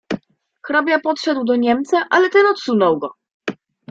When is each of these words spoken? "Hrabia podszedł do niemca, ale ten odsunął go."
"Hrabia 0.67 0.99
podszedł 0.99 1.43
do 1.43 1.55
niemca, 1.55 2.05
ale 2.09 2.29
ten 2.29 2.45
odsunął 2.47 2.99
go." 2.99 3.15